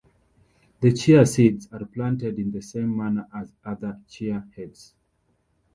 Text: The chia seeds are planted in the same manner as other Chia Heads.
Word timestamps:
The 0.79 0.93
chia 0.93 1.27
seeds 1.27 1.67
are 1.71 1.85
planted 1.85 2.39
in 2.39 2.49
the 2.49 2.63
same 2.63 2.97
manner 2.97 3.27
as 3.31 3.53
other 3.63 3.99
Chia 4.09 4.43
Heads. 4.55 4.95